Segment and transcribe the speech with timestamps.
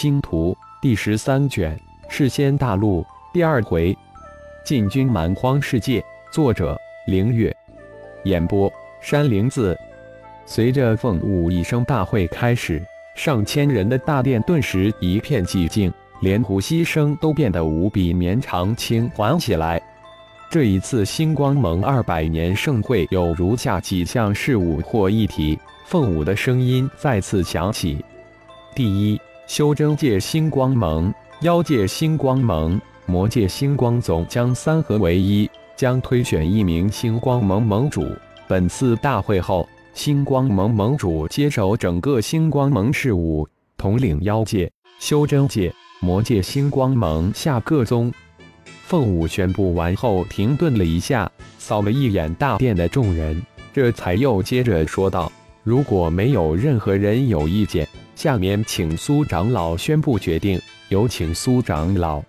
[0.00, 1.76] 星图第十三卷，
[2.08, 3.98] 世仙大陆第二回，
[4.64, 6.00] 进军蛮荒世界。
[6.30, 6.78] 作者：
[7.08, 7.52] 凌月。
[8.22, 9.76] 演播：山灵子。
[10.46, 12.80] 随着凤舞一声大会开始，
[13.16, 19.82] 上千人的大殿顿时一片寂静，连呼吸声都变得无比绵长轻缓起来。
[20.48, 25.58] 这一次星光盟二百年盛会有如下几项事务或议题。
[25.86, 28.04] 凤舞的声音再次响起：
[28.76, 29.20] 第一。
[29.48, 38.04] 修真界星光盟、妖界星光盟、魔界星光宗将三合为一，将推选一名星光盟盟主。
[38.46, 48.12] 本次大会后，星光盟盟主接手整个星光盟事务，统领妖界、修真界、魔界星光盟下各宗。
[48.84, 53.42] 凤舞宣布完后，停顿了一下，扫了一眼大殿的众人，
[53.72, 55.32] 这才又接着说道
[55.68, 57.86] ：“如果没有任何人有意见。”
[58.16, 62.20] 下面请苏长老宣布决定，有请苏长老。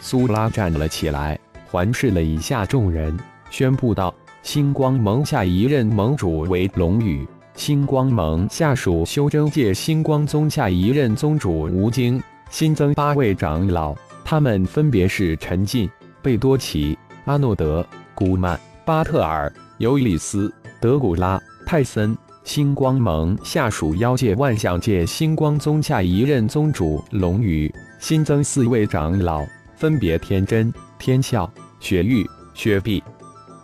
[0.00, 3.16] 苏拉站了起来，环视了一下众人，
[3.48, 13.94] 宣布道：“星光盟下一任盟主为龙宇，星光盟下属修真界星光宗下一任宗主吴京，新增八位长老，
[14.26, 15.88] 他们分别是陈进、
[16.20, 29.42] 贝多奇、阿诺德、古曼、巴特尔、尤里斯、德古拉、泰森。”星光盟下属妖界万象界星光宗下一任宗主龙宇新增四位长老，
[29.74, 31.50] 分别天真、天笑、
[31.80, 33.02] 雪玉、雪碧。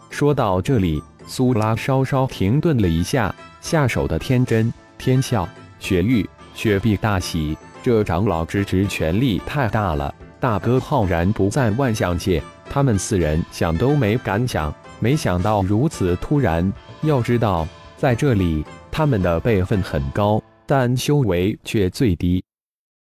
[0.08, 5.46] 说到这里，苏拉稍稍停顿了一下，下手的天真、天笑、
[5.78, 10.12] 雪玉、雪碧大喜，这长老之职权力太大了。
[10.40, 16.72] 大哥浩然不在万象界，他们四人想都没敢想，没想到如此突然。
[17.02, 17.68] 要知道。
[18.00, 22.42] 在这里，他们的辈分很高，但修为却最低。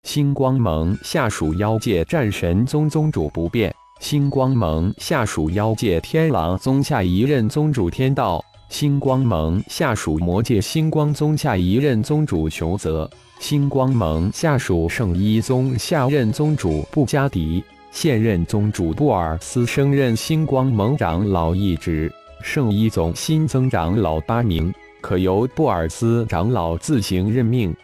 [0.03, 22.13] 星光盟下属妖界战神宗宗主不变，星光盟下属妖界天狼宗下一任宗主天道，星光盟下属魔界星光宗下一任宗主熊泽，星光盟下属圣一宗下任宗主布加迪，现任宗主布尔斯升任星光盟长老一职，
[22.43, 24.71] 圣一宗新增长老八名。
[25.01, 27.75] 可由布尔斯长老自行任命。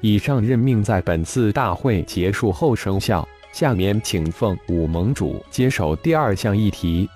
[0.00, 3.26] 以上任命在本次大会结束后生效。
[3.52, 7.08] 下面请凤舞盟主接手第二项议题。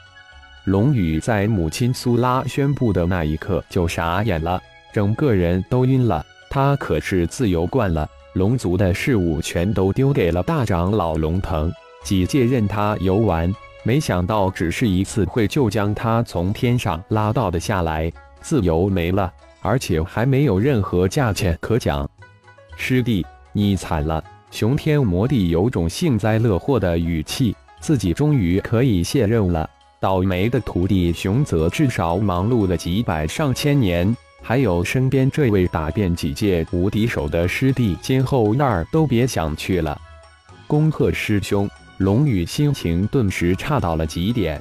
[0.64, 4.60] 龙宇在母亲苏拉宣布的那一刻就傻眼了，
[4.92, 6.24] 整个人都晕了。
[6.50, 11.70] 他可是自由惯了，龙族的事物全都丢给了大长老龙腾，
[12.02, 13.52] 几届任他游玩，
[13.84, 18.10] 没想到只是一次会就将他从天上拉到的下来。
[18.40, 22.08] 自由没了，而且还没有任何价钱可讲。
[22.76, 24.22] 师弟，你惨了！
[24.50, 29.68] 熊天魔帝有种幸灾乐祸的语气，自己终于可以卸任了。
[30.00, 39.98] 倒霉的徒弟熊泽至少忙碌了几百上千年，还有身边这位打遍几届无敌手的师弟，今后那儿都别想去了。
[40.66, 41.68] 恭贺师兄！
[41.98, 44.60] 龙宇心情顿时差到了极点。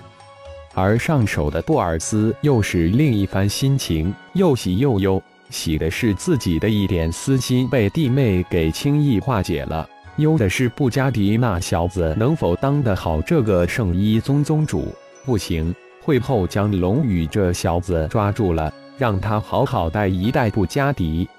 [0.74, 5.22] 而上手的布尔斯又是另一番心情，又喜又忧。
[5.50, 14.92] 喜的是自己的一点私心被弟妹给轻易化解了；忧的是布加迪那小子能否当得好这个圣衣宗宗主。
[15.24, 21.30] 不行，会后将龙宇这小子抓住了，让他好好带一带布加迪。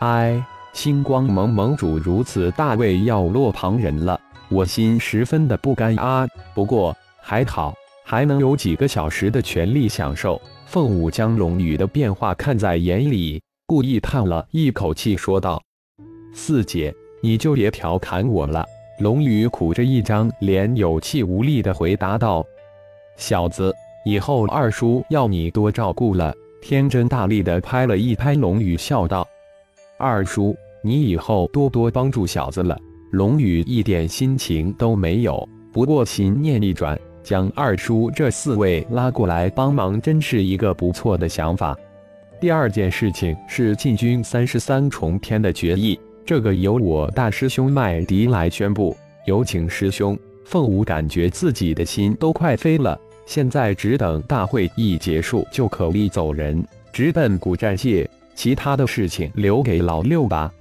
[0.00, 4.20] 哎，星光盟盟主如此大位要落旁人了，
[4.54, 6.26] 我心十分的不甘啊。
[6.54, 7.74] 不过还好。
[8.06, 10.38] 还能有几个小时的权力享受？
[10.66, 15.62] 凤舞将龙宇的变化看在眼里，故意叹了一口气，说道
[16.34, 18.62] ：“四姐，你就别调侃我了。”
[19.00, 22.44] 龙宇苦着一张脸，有气无力地回答道
[23.16, 29.26] ：“小子，以后二叔要你多照顾了。”天真大力地拍了一拍龙宇，笑道
[29.96, 32.78] ：“二叔，你以后多多帮助小子了。”
[33.14, 36.98] 龙宇一点心情都没有，不过心念一转。
[37.22, 41.78] 将二叔这四位拉过来帮忙，真是一个不错的想法。
[42.40, 48.96] 第二件事情是进军三十三重天的决议，这个由我大师兄麦迪来宣布。
[49.26, 50.18] 有请师兄。
[50.44, 56.62] 凤舞感觉自己的心都快飞了，现在只等大会一结束就可以走人，
[56.92, 58.10] 直奔古战界。
[58.34, 60.52] 其他的事情留给老六吧。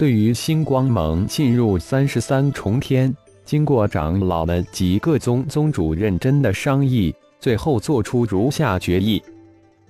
[0.00, 3.14] 对于星光盟进入三十三重天。
[3.44, 9.22] 经过长老们及各宗宗主认真的商议，最后做出如下决议：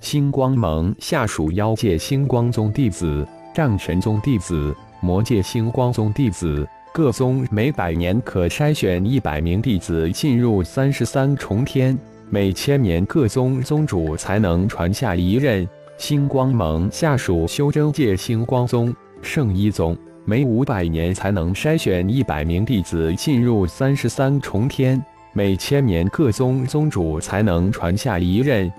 [0.00, 3.24] 星光盟下属妖界星光宗弟子、
[3.54, 11.96] 战神宗弟子、魔界星光宗弟子、各宗每百年可筛选一百名弟子进入三十三重天，
[12.28, 15.68] 每千年各宗宗主才能传下一任。
[15.98, 25.02] 星光盟下属修真界星光宗、圣一宗，每五百年才能筛选一百名弟子进入三十三重天，
[25.32, 28.70] 每千年各宗宗主才能传下一任。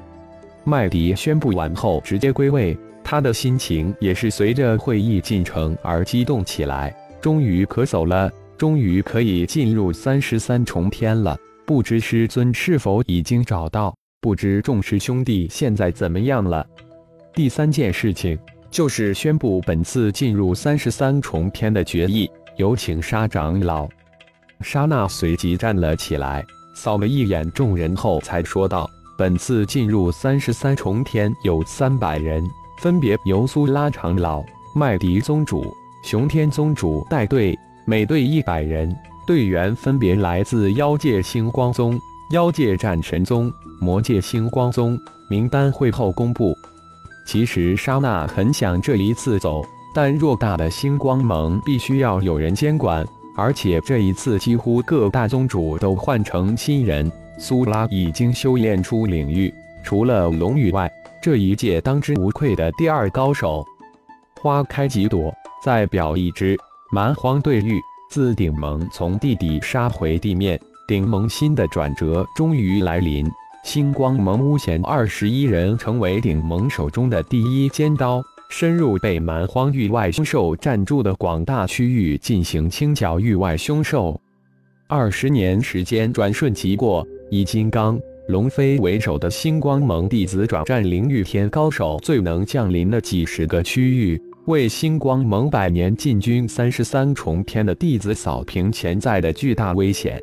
[0.63, 6.95] 麦迪宣布完后，直接归位，他的心情也是随着会议进程而激动起来。
[7.19, 11.37] 终于可走了，终于可以进入三十三重天了。
[11.65, 13.95] 不知师尊是否已经找到？
[14.19, 16.65] 不知众师兄弟现在怎么样了？
[17.33, 18.37] 第三件事情
[18.71, 23.85] 就是宣布本次进入三十三重天的决议，有请沙长老。
[24.61, 26.41] 沙娜随即站了起来，
[26.73, 32.41] 扫了一眼众人后，才说道：“本次进入三十三重天有三百人，
[32.79, 34.41] 分别由苏拉长老、
[34.73, 35.65] 麦迪宗主、
[36.05, 37.53] 熊天宗主带队，
[37.85, 38.95] 每队一百人，
[39.27, 41.99] 队员分别来自妖界星光宗、
[42.31, 43.51] 妖界战神宗、
[43.81, 44.97] 魔界星光宗，
[45.29, 46.55] 名单会后公布。”
[47.25, 57.11] 其实莎娜很想这一次走，但偌大的星光盟必须要有人监管，而且这一次几乎各大宗主都换成新人。
[57.37, 59.51] 苏拉已经修炼出领域，
[59.83, 60.91] 除了龙羽外，
[61.21, 63.65] 这一届当之无愧的第二高手。
[64.39, 65.33] 花开几朵，
[65.63, 66.57] 再表一枝。
[66.91, 67.79] 蛮荒对玉
[68.09, 73.25] 自顶盟从地底杀回地面，顶盟新的转折终于来临。
[73.63, 84.19] 星光盟巫贤二十一人成为顶盟手中的第一尖刀，深入被蛮荒域外凶兽占住的广大区域进行清剿域外凶兽。
[84.87, 100.19] 二十年时间转瞬即过，以金刚、龙飞为首的星光盟弟子转战灵域天高手最能降临的几十个区域，为星光盟百年进军三十三重天的弟子扫平潜在的巨大危险。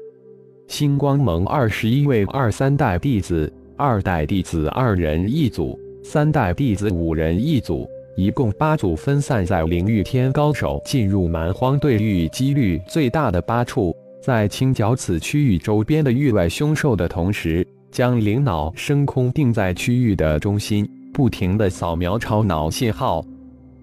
[0.68, 23.24] 星光盟二十一位二三代弟子，二代弟子二人一组，三代弟子五人一组，一共八组，分散在灵域天高手进入蛮荒对域几率最大的八处，在清剿此区域周边的域外凶兽的同时，将灵脑升空定在区域的中心，不停的扫描超脑信号。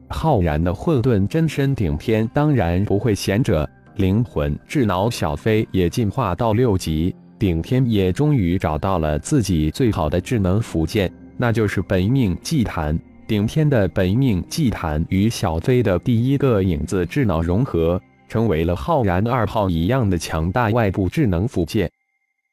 [0.07, 3.67] 浩然的混沌真身顶天当然不会闲着。
[3.97, 13.00] 灵魂智脑小飞也进化到六级，顶天也终于找到了自己最好的智能辅件，那就是本命祭坛。
[13.27, 21.89] 顶天的本命祭坛与小飞的第一个影子智脑融合，成为了浩然二号一样的强大外部智能辅件。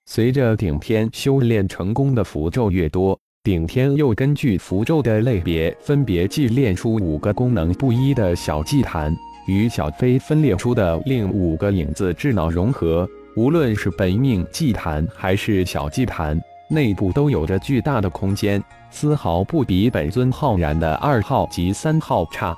[0.07, 9.15] 随着顶天修炼成功的符咒越多，顶天又根据符咒的类别，分别祭炼出五个功能不一的小祭坛。
[9.47, 22.57] 与小飞分裂出的另五个影子智脑融合，无论是本命祭坛还是小祭坛，内部都有着巨大的空间，丝毫不比本尊浩然的二号及三号差。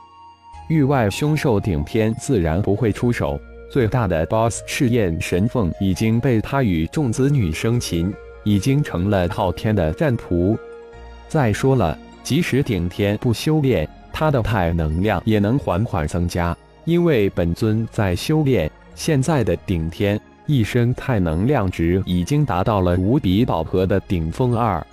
[0.69, 3.39] 域外凶兽顶天自然不会出手，
[3.71, 8.13] 最大的 BOSS 赤焰神凤已经被他与众子女生擒，
[8.45, 10.57] 已经成了昊天的战仆。
[11.29, 16.57] 再说了，即使顶天不修炼，他的太能量也能缓缓增加。
[16.85, 24.87] 因为本尊在修炼，现在的顶天一身太能量值已经达到了无比饱和的顶峰二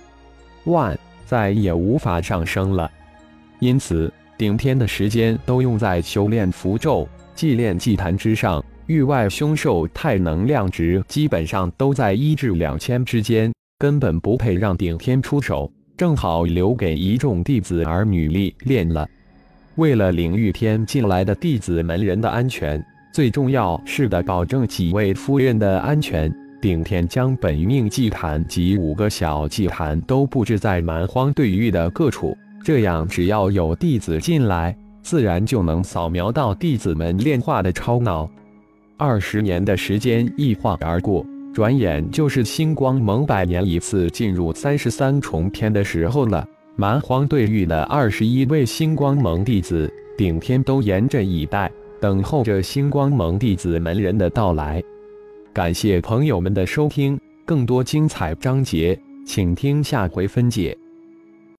[0.64, 2.90] 万，再也无法上升了。
[3.58, 8.64] 因此，顶天的时间都用在修炼符咒、祭炼祭坛之上。
[8.86, 19.08] 域外凶兽太能量值基本上都在一至两千之间，根本不配让顶天出手，正好留给一众弟子儿女历练了。
[19.76, 26.32] 为了领域天进来的弟子门人的安全，最重要是的保证几位夫人的安全。
[26.60, 38.30] 顶天将本命祭坛及五个小祭坛都布置在蛮荒对域的各处，这样只要有弟子进来，自然就能扫描到弟子们炼化的超脑。
[38.96, 46.46] 二十年的时间一晃而过，转眼就是星光盟百年一次进入三十三重天的时候了。
[46.74, 54.82] 蛮荒对遇的二十一位星光盟弟子，顶天都严阵以待，等候着星光盟弟子门人的到来。
[55.52, 60.76] 感谢朋友们的收听，更多精彩章节，请听下回分解。